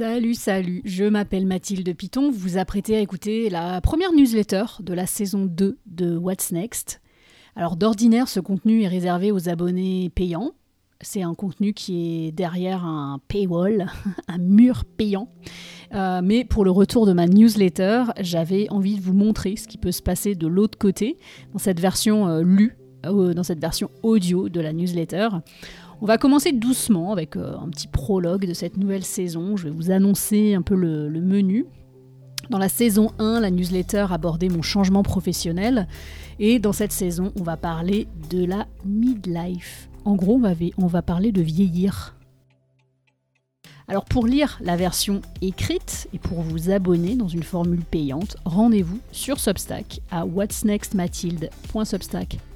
[0.00, 4.94] Salut, salut, je m'appelle Mathilde Piton, vous vous apprêtez à écouter la première newsletter de
[4.94, 7.02] la saison 2 de What's Next.
[7.54, 10.52] Alors d'ordinaire, ce contenu est réservé aux abonnés payants.
[11.02, 13.88] C'est un contenu qui est derrière un paywall,
[14.28, 15.28] un mur payant.
[15.92, 19.76] Euh, mais pour le retour de ma newsletter, j'avais envie de vous montrer ce qui
[19.76, 21.18] peut se passer de l'autre côté,
[21.52, 25.28] dans cette version euh, lue, euh, dans cette version audio de la newsletter.
[26.02, 29.58] On va commencer doucement avec euh, un petit prologue de cette nouvelle saison.
[29.58, 31.66] Je vais vous annoncer un peu le, menu.
[32.48, 35.86] Dans la saison 1, la newsletter abordait mon changement professionnel.
[36.38, 39.90] Et dans cette saison, on va parler de la midlife.
[40.06, 42.16] En gros, on va, on va parler de vieillir.
[43.86, 49.00] Alors pour lire la version écrite et pour vous abonner dans une formule payante, rendez-vous
[49.12, 52.49] sur Substack à whatsnextmathilde.substack.com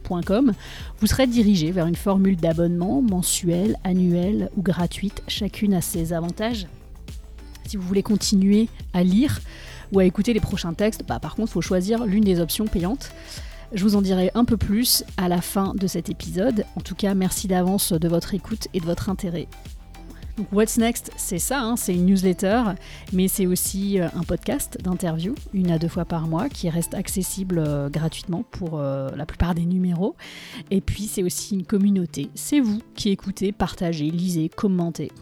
[0.98, 5.22] vous serez dirigé vers une formule d'abonnement mensuel, annuel ou gratuite.
[5.28, 6.66] Chacune a ses avantages.
[7.66, 9.40] Si vous voulez continuer à lire
[9.92, 12.66] ou à écouter les prochains textes, bah, par contre, il faut choisir l'une des options
[12.66, 13.10] payantes.
[13.72, 16.64] Je vous en dirai un peu plus à la fin de cet épisode.
[16.76, 19.48] En tout cas, merci d'avance de votre écoute et de votre intérêt.
[20.36, 22.62] Donc What's Next, c'est ça, hein, c'est une newsletter,
[23.12, 26.94] mais c'est aussi euh, un podcast d'interview, une à deux fois par mois, qui reste
[26.94, 30.16] accessible euh, gratuitement pour euh, la plupart des numéros.
[30.72, 32.30] Et puis c'est aussi une communauté.
[32.34, 35.12] C'est vous qui écoutez, partagez, lisez, commentez.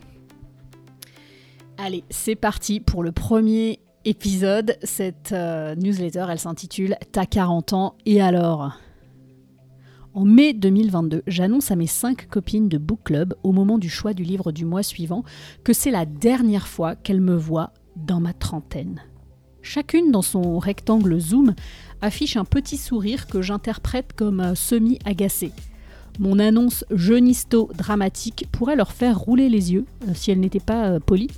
[1.76, 4.78] Allez, c'est parti pour le premier épisode.
[4.82, 8.72] Cette newsletter, elle s'intitule T'as 40 ans et alors?
[10.14, 14.12] En mai 2022, j'annonce à mes cinq copines de book club au moment du choix
[14.12, 15.24] du livre du mois suivant
[15.64, 19.02] que c'est la dernière fois qu'elles me voient dans ma trentaine.
[19.62, 21.54] Chacune dans son rectangle zoom
[22.02, 25.52] affiche un petit sourire que j'interprète comme semi-agacé.
[26.18, 31.00] Mon annonce jeunisto-dramatique pourrait leur faire rouler les yeux euh, si elles n'étaient pas euh,
[31.00, 31.30] polies.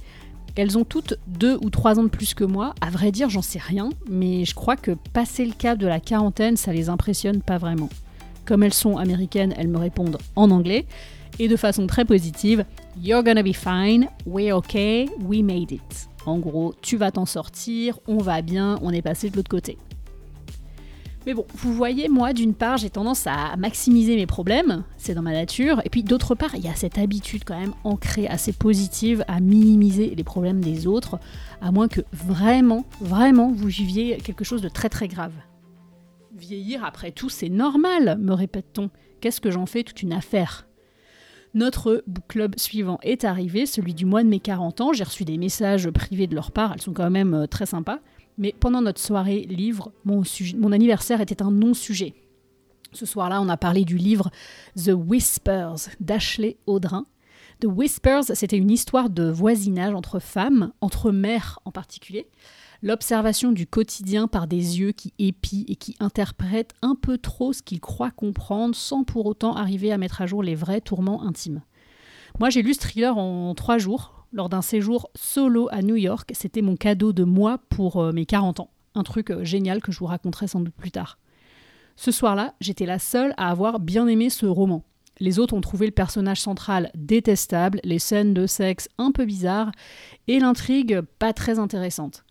[0.57, 2.75] Elles ont toutes deux ou trois ans de plus que moi.
[2.81, 6.01] À vrai dire, j'en sais rien, mais je crois que passer le cap de la
[6.01, 7.89] quarantaine, ça les impressionne pas vraiment.
[8.47, 10.87] Comme elles sont américaines, elles me répondent en anglais
[11.39, 12.65] et de façon très positive
[13.03, 16.09] You're gonna be fine, we're okay, we made it.
[16.27, 19.79] En gros, tu vas t'en sortir, on va bien, on est passé de l'autre côté.
[21.27, 25.23] Mais bon, vous voyez, moi, d'une part, j'ai tendance à maximiser mes problèmes, c'est dans
[25.23, 28.53] ma nature, et puis d'autre part, il y a cette habitude quand même ancrée, assez
[28.53, 31.19] positive, à minimiser les problèmes des autres,
[31.63, 35.33] à moins que vraiment, vraiment, vous viviez quelque chose de très très grave.
[36.35, 38.91] Vieillir, après tout, c'est normal, me répète-t-on.
[39.21, 40.67] Qu'est-ce que j'en fais toute une affaire?
[41.55, 44.93] Notre book club suivant est arrivé, celui du mois de mes 40 ans.
[44.93, 48.01] J'ai reçu des messages privés de leur part, elles sont quand même euh, très sympas.
[48.37, 50.23] Mais pendant notre soirée livre, mon,
[50.59, 52.15] mon anniversaire était un non-sujet.
[52.93, 54.31] Ce soir-là, on a parlé du livre
[54.77, 57.07] The Whispers d'Ashley Audrin.
[57.61, 62.27] The Whispers, c'était une histoire de voisinage entre femmes, entre mères en particulier
[62.85, 67.63] l'observation du quotidien par des yeux qui épient et qui interprètent un peu trop ce
[67.63, 71.63] qu'ils croient comprendre sans pour autant arriver à mettre à jour les vrais tourments intimes.
[72.39, 76.31] Moi j'ai lu ce thriller en trois jours, lors d'un séjour solo à New York,
[76.35, 79.91] c'était mon cadeau de moi pour euh, mes 40 ans, un truc euh, génial que
[79.91, 81.19] je vous raconterai sans doute plus tard.
[81.97, 84.85] Ce soir-là, j'étais la seule à avoir bien aimé ce roman.
[85.21, 89.71] Les autres ont trouvé le personnage central détestable, les scènes de sexe un peu bizarres
[90.27, 92.24] et l'intrigue pas très intéressante.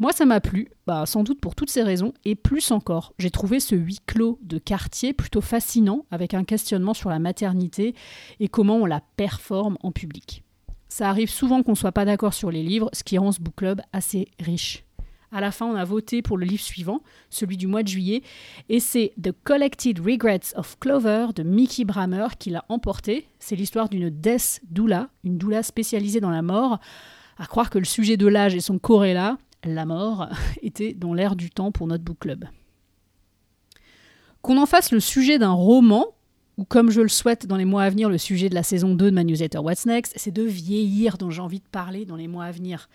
[0.00, 3.12] Moi, ça m'a plu, bah, sans doute pour toutes ces raisons, et plus encore.
[3.18, 7.94] J'ai trouvé ce huis clos de quartier plutôt fascinant, avec un questionnement sur la maternité
[8.40, 10.42] et comment on la performe en public.
[10.88, 13.42] Ça arrive souvent qu'on ne soit pas d'accord sur les livres, ce qui rend ce
[13.42, 14.84] book club assez riche.
[15.32, 18.22] À la fin, on a voté pour le livre suivant, celui du mois de juillet,
[18.70, 23.28] et c'est The Collected Regrets of Clover de Mickey Brammer qui l'a emporté.
[23.38, 26.80] C'est l'histoire d'une death doula, une doula spécialisée dans la mort.
[27.36, 30.28] À croire que le sujet de l'âge et son corrélat, la mort,
[30.62, 32.44] était dans l'air du temps pour notre book club.
[34.42, 36.06] Qu'on en fasse le sujet d'un roman,
[36.56, 38.94] ou comme je le souhaite dans les mois à venir, le sujet de la saison
[38.94, 42.16] 2 de ma newsletter What's Next, c'est de vieillir dont j'ai envie de parler dans
[42.16, 42.88] les mois à venir.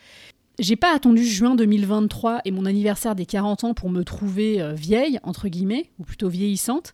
[0.57, 4.73] J'ai pas attendu juin 2023 et mon anniversaire des 40 ans pour me trouver euh,
[4.73, 6.93] vieille, entre guillemets, ou plutôt vieillissante.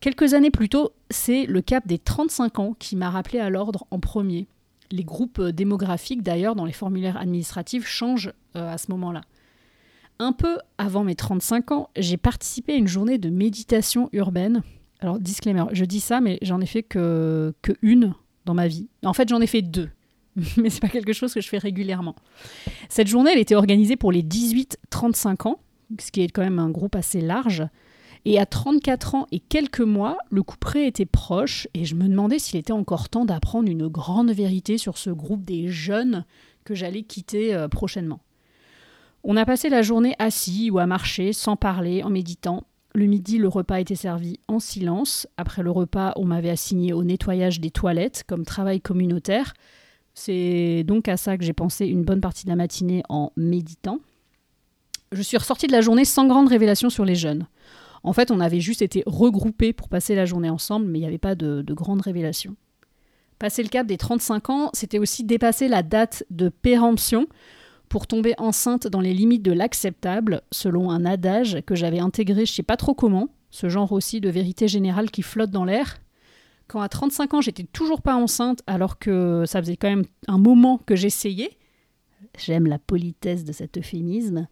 [0.00, 3.86] Quelques années plus tôt, c'est le cap des 35 ans qui m'a rappelé à l'ordre
[3.90, 4.48] en premier.
[4.90, 9.22] Les groupes euh, démographiques, d'ailleurs, dans les formulaires administratifs, changent euh, à ce moment-là.
[10.18, 14.62] Un peu avant mes 35 ans, j'ai participé à une journée de méditation urbaine.
[15.00, 18.14] Alors, disclaimer, je dis ça, mais j'en ai fait que, que une
[18.44, 18.88] dans ma vie.
[19.04, 19.88] En fait, j'en ai fait deux,
[20.56, 22.16] mais c'est pas quelque chose que je fais régulièrement.
[22.88, 25.60] Cette journée, elle était organisée pour les 18-35 ans,
[25.98, 27.64] ce qui est quand même un groupe assez large.
[28.24, 32.38] Et à 34 ans et quelques mois, le couperet était proche et je me demandais
[32.38, 36.24] s'il était encore temps d'apprendre une grande vérité sur ce groupe des jeunes
[36.64, 38.20] que j'allais quitter euh, prochainement.
[39.24, 42.64] On a passé la journée assis ou à marcher, sans parler, en méditant.
[42.94, 45.26] Le midi, le repas était servi en silence.
[45.36, 49.54] Après le repas, on m'avait assigné au nettoyage des toilettes comme travail communautaire.
[50.14, 54.00] C'est donc à ça que j'ai pensé une bonne partie de la matinée en méditant.
[55.12, 57.46] Je suis ressortie de la journée sans grande révélation sur les jeunes.
[58.02, 61.08] En fait, on avait juste été regroupés pour passer la journée ensemble, mais il n'y
[61.08, 62.56] avait pas de, de grande révélation.
[63.38, 67.26] Passer le cap des 35 ans, c'était aussi dépasser la date de péremption
[67.90, 72.52] pour tomber enceinte dans les limites de l'acceptable, selon un adage que j'avais intégré je
[72.52, 75.98] sais pas trop comment, ce genre aussi de vérité générale qui flotte dans l'air.
[76.68, 80.38] Quand à 35 ans j'étais toujours pas enceinte alors que ça faisait quand même un
[80.38, 81.50] moment que j'essayais,
[82.38, 84.46] j'aime la politesse de cet euphémisme,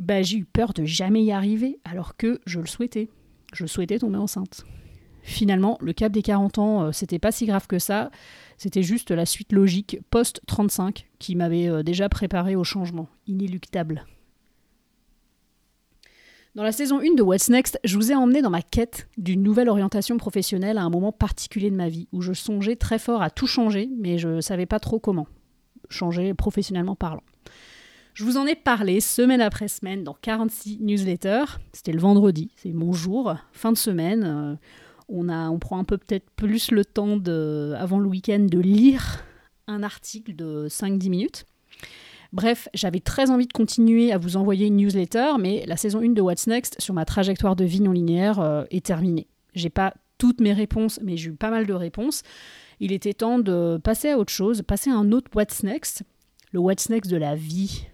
[0.00, 3.08] bah, j'ai eu peur de jamais y arriver alors que je le souhaitais.
[3.52, 4.64] Je souhaitais tomber enceinte.
[5.22, 8.10] Finalement, le cap des 40 ans, euh, c'était pas si grave que ça.
[8.56, 14.06] C'était juste la suite logique post-35 qui m'avait euh, déjà préparé au changement, inéluctable.
[16.54, 19.42] Dans la saison 1 de What's Next, je vous ai emmené dans ma quête d'une
[19.42, 23.22] nouvelle orientation professionnelle à un moment particulier de ma vie, où je songeais très fort
[23.22, 25.28] à tout changer, mais je savais pas trop comment.
[25.90, 27.22] Changer professionnellement parlant.
[28.14, 31.58] Je vous en ai parlé semaine après semaine dans 46 newsletters.
[31.72, 34.24] C'était le vendredi, c'est mon jour, fin de semaine.
[34.24, 34.54] Euh,
[35.08, 37.18] on, a, on prend un peu peut-être plus le temps
[37.76, 39.24] avant le week-end de lire
[39.66, 41.46] un article de 5-10 minutes.
[42.32, 46.10] Bref, j'avais très envie de continuer à vous envoyer une newsletter, mais la saison 1
[46.10, 49.26] de What's Next sur ma trajectoire de vie non linéaire euh, est terminée.
[49.54, 52.22] J'ai pas toutes mes réponses, mais j'ai eu pas mal de réponses.
[52.78, 56.04] Il était temps de passer à autre chose, passer à un autre What's Next,
[56.52, 57.86] le What's Next de la vie.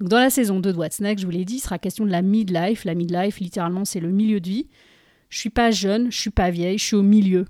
[0.00, 2.10] Dans la saison 2 de What's Next, je vous l'ai dit, il sera question de
[2.10, 2.84] la midlife.
[2.84, 4.68] La midlife, littéralement, c'est le milieu de vie.
[5.28, 7.46] Je suis pas jeune, je suis pas vieille, je suis au milieu.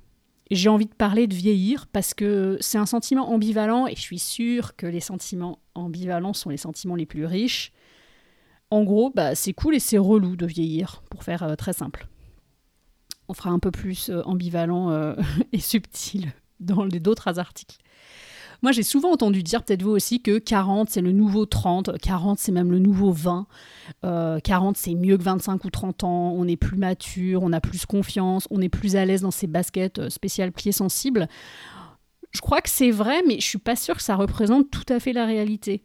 [0.51, 4.19] J'ai envie de parler de vieillir parce que c'est un sentiment ambivalent et je suis
[4.19, 7.73] sûre que les sentiments ambivalents sont les sentiments les plus riches.
[8.71, 12.07] En gros, bah, c'est cool et c'est relou de vieillir, pour faire euh, très simple.
[13.29, 15.15] On fera un peu plus euh, ambivalent euh,
[15.53, 17.79] et subtil dans d'autres articles.
[18.63, 22.39] Moi, j'ai souvent entendu dire, peut-être vous aussi, que 40, c'est le nouveau 30, 40,
[22.39, 23.47] c'est même le nouveau 20,
[24.03, 27.61] 40, euh, c'est mieux que 25 ou 30 ans, on est plus mature, on a
[27.61, 31.29] plus confiance, on est plus à l'aise dans ses baskets euh, spéciales pieds sensibles.
[32.31, 35.01] Je crois que c'est vrai, mais je suis pas sûre que ça représente tout à
[35.01, 35.83] fait la réalité.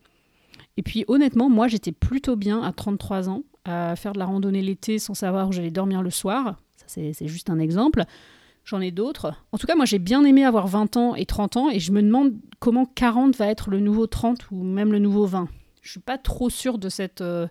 [0.78, 4.62] Et puis honnêtement, moi j'étais plutôt bien à 33 ans à faire de la randonnée
[4.62, 6.56] l'été sans savoir où j'allais dormir le soir.
[6.78, 8.06] Ça c'est juste un exemple.
[8.68, 9.34] J'en ai d'autres.
[9.54, 11.94] En tout cas, moi, j'ai bien aimé avoir 20 ans et 30 ans et je
[11.94, 15.48] me demande comment 40 va être le nouveau 30 ou même le nouveau 20.
[15.82, 17.48] Je suis pas trop sûre de cette, euh,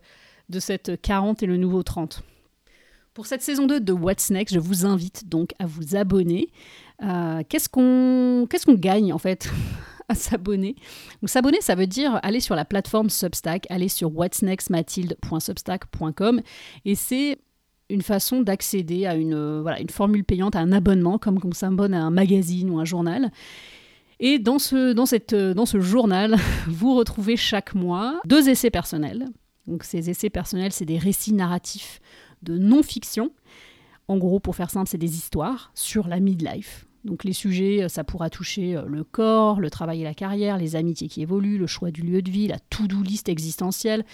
[0.51, 2.23] de cette 40 et le nouveau 30.
[3.15, 6.51] Pour cette saison 2 de What's Next, je vous invite donc à vous abonner.
[7.03, 9.51] Euh, qu'est-ce qu'on qu'est-ce qu'on gagne en fait
[10.11, 10.77] à s'abonner?
[11.25, 16.43] S'abonner, ça veut dire aller sur la plateforme Substack, aller sur whatsnextmathilde.substack.com
[16.85, 17.39] et c'est
[17.89, 21.53] une façon d'accéder à une, euh, voilà, une formule payante, à un abonnement, comme, on
[21.53, 23.31] s'abonne à un magazine ou un journal.
[24.19, 26.37] Et dans ce, dans, cette, euh, dans ce journal,
[26.69, 29.27] vous retrouvez chaque mois deux essais personnels.
[29.67, 32.01] Donc ces essais personnels, c'est des récits narratifs
[32.43, 33.31] de non-fiction.
[34.09, 37.89] En gros, pour faire simple, c'est des histoires sur la midlife, donc les sujets, euh,
[37.89, 41.57] ça pourra toucher euh, le corps, le travail et la carrière, les amitiés qui évoluent,
[41.57, 44.05] le choix du lieu de vie, la to-do list existentielle,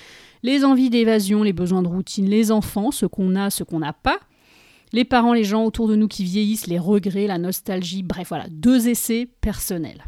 [0.42, 3.92] les envies d'évasion, les besoins de routine, les enfants, ce qu'on a, ce qu'on n'a
[3.92, 4.20] pas,
[4.92, 8.46] les parents, les gens autour de nous qui vieillissent, les regrets, la nostalgie, bref voilà,
[8.50, 10.04] deux essais personnels.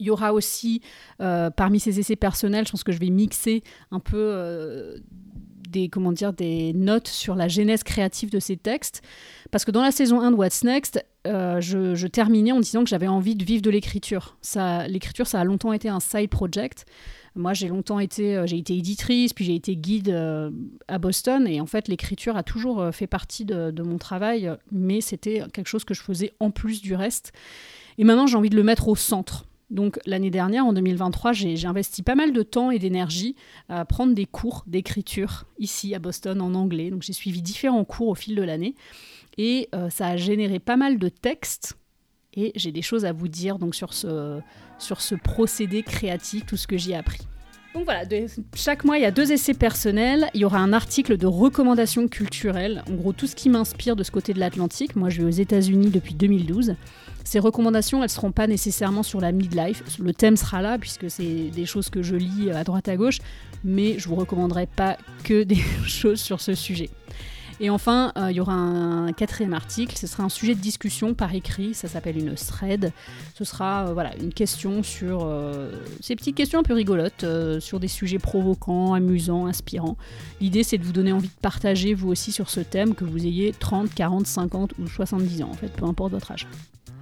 [0.00, 0.82] Il y aura aussi,
[1.22, 5.00] euh, parmi ces essais personnels, je pense que je vais mixer un peu
[5.74, 9.02] des, comment dire, des notes sur la genèse créative de ces textes.
[9.50, 12.90] Parce que dans la saison 1 de What's Next, euh, je, terminais en disant que
[12.90, 14.36] j'avais envie de vivre de l'écriture.
[14.88, 16.86] L'écriture, ça a longtemps été un side project.
[17.34, 20.50] Moi, j'ai longtemps été, euh, j'ai été éditrice, puis j'ai été guide euh,
[20.86, 25.42] à Boston, et en fait, l'écriture a toujours fait partie de mon travail, mais c'était
[25.52, 27.32] quelque chose que je faisais en plus du reste.
[27.98, 29.46] Et maintenant, j'ai envie de le mettre au centre.
[29.70, 33.34] Donc l'année dernière, en 2023, j'ai investi pas mal de temps et d'énergie
[33.68, 36.90] à prendre des cours d'écriture ici à Boston en anglais.
[36.90, 38.74] Donc j'ai suivi différents cours au fil de l'année.
[39.38, 41.76] Et euh, ça a généré pas mal de textes.
[42.34, 44.40] Et j'ai des choses à vous dire donc sur ce,
[44.78, 47.26] sur ce procédé créatif, tout ce que j'ai appris.
[47.74, 48.04] Donc voilà,
[48.54, 50.30] chaque mois, il y a deux essais personnels.
[50.32, 52.84] Il y aura un article de recommandations culturelles.
[52.88, 54.94] En gros, tout ce qui m'inspire de ce côté de l'Atlantique.
[54.94, 56.76] Moi, je vais aux États-Unis depuis 2012.
[57.24, 59.82] Ces recommandations, elles ne seront pas nécessairement sur la midlife.
[59.98, 63.18] Le thème sera là, puisque c'est des choses que je lis à droite à gauche.
[63.64, 66.90] Mais je ne vous recommanderai pas que des choses sur ce sujet.
[67.60, 71.14] Et enfin, euh, il y aura un quatrième article, ce sera un sujet de discussion
[71.14, 72.92] par écrit, ça s'appelle une thread.
[73.34, 75.30] Ce sera voilà, une question sur
[76.00, 77.24] ces petites questions un peu rigolotes,
[77.60, 79.96] sur des sujets provocants, amusants, inspirants.
[80.40, 83.26] L'idée c'est de vous donner envie de partager vous aussi sur ce thème, que vous
[83.26, 86.46] ayez 30, 40, 50 ou 70 ans en fait, peu importe votre âge.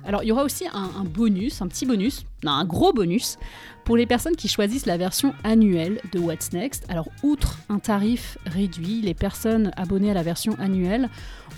[0.05, 3.39] Alors il y aura aussi un, bonus, un petit bonus, non, un gros bonus,
[3.85, 6.85] pour les personnes qui choisissent la version annuelle de What's Next.
[6.89, 11.09] Alors outre un tarif réduit, les personnes abonnées à la version annuelle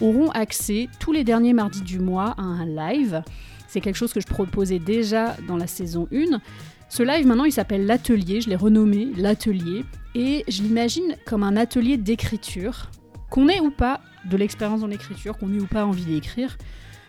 [0.01, 3.23] auront accès tous les derniers mardis du mois à un live.
[3.67, 6.41] C'est quelque chose que je proposais déjà dans la saison 1.
[6.89, 9.85] Ce live maintenant il s'appelle l'atelier, je l'ai renommé l'atelier,
[10.15, 12.91] et je l'imagine comme un atelier d'écriture,
[13.31, 16.57] qu'on ait ou pas de l'expérience dans l'écriture, qu'on ait ou pas envie d'écrire.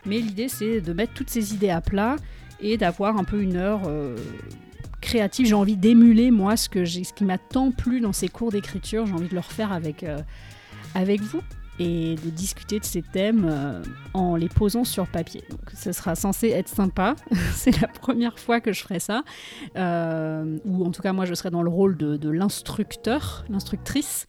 [0.05, 2.15] Mais l'idée, c'est de mettre toutes ces idées à plat
[2.59, 4.15] et d'avoir un peu une heure euh,
[5.01, 5.47] créative.
[5.47, 9.05] J'ai envie d'émuler, moi, ce, que ce qui m'a tant plu dans ces cours d'écriture.
[9.05, 10.19] J'ai envie de le refaire avec, euh,
[10.93, 11.41] avec vous
[11.79, 15.43] et de discuter de ces thèmes euh, en les posant sur papier.
[15.49, 17.15] Donc ce sera censé être sympa.
[17.53, 19.23] c'est la première fois que je ferai ça.
[19.75, 24.27] ou en tout cas, moi, je serai dans le rôle de, l'instructeur, l'instructrice.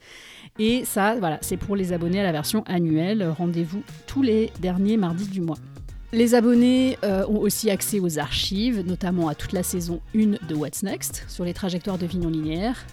[0.59, 3.27] Et ça, voilà, c'est pour les abonnés à la version annuelle.
[3.37, 5.59] Rendez-vous tous les derniers mardis du mois.
[6.13, 10.55] Les abonnés euh, ont aussi accès aux archives, notamment à toute la saison 1 de
[10.55, 12.87] What's Next, sur les trajectoires de vie non linéaires.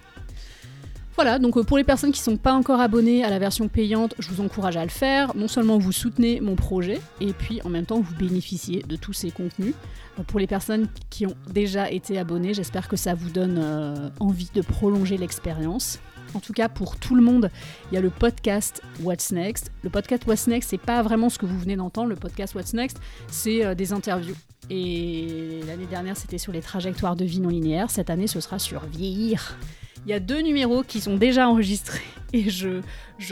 [1.15, 3.67] Voilà, donc euh, pour les personnes qui ne sont pas encore abonnées à la version
[3.67, 5.35] payante, je vous encourage à le faire.
[5.35, 9.13] Non seulement vous soutenez mon projet, et puis en même temps vous bénéficiez de tous
[9.13, 9.75] ces contenus.
[10.19, 14.49] Euh, pour les personnes qui ont déjà été abonnées, j'espère que ça vous donne envie
[14.53, 15.99] de prolonger l'expérience.
[16.33, 17.51] En tout cas, pour tout le monde,
[17.91, 19.71] il y a le podcast What's Next.
[19.83, 22.09] Le podcast What's Next, c'est pas vraiment ce que vous venez d'entendre.
[22.09, 24.35] Le podcast What's Next, c'est euh, des interviews.
[24.69, 27.91] Et l'année dernière, c'était sur les trajectoires de vie non linéaires.
[27.91, 29.57] Cette année, ce sera sur vieillir.
[30.05, 32.81] Il y a deux numéros qui sont déjà enregistrés et je,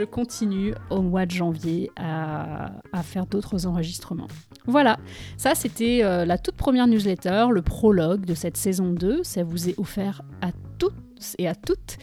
[0.05, 2.71] continue au mois de janvier à,
[3.03, 4.29] faire d'autres enregistrements.
[4.67, 4.97] Voilà,
[5.37, 9.23] ça c'était euh, la toute première newsletter, le prologue de cette saison 2.
[9.23, 10.93] Ça vous est offert à toutes
[11.37, 11.97] et à toutes.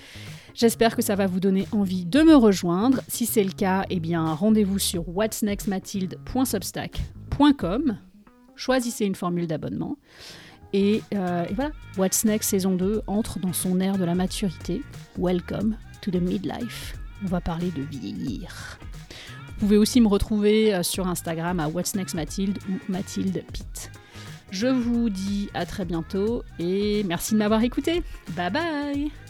[0.54, 3.00] J'espère que ça va vous donner envie de me rejoindre.
[3.06, 7.98] Si c'est le cas, eh bien rendez-vous sur whatsnextmathilde.substack.com.
[8.56, 9.96] Choisissez une formule d'abonnement.
[10.72, 14.82] Et, euh, et, voilà, What's Next saison 2 entre dans son ère de la maturité.
[15.16, 16.96] Welcome to the midlife.
[17.24, 18.78] On va parler de vieillir.
[19.48, 23.90] Vous pouvez aussi me retrouver euh, sur Instagram à What's Next Mathilde ou Mathilde Pitt.
[24.50, 28.02] Je vous dis à très bientôt et merci de m'avoir écouté.
[28.36, 29.27] Bye bye